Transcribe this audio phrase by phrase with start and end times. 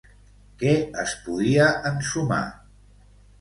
[0.61, 0.71] Què
[1.03, 2.41] es podia ensumar?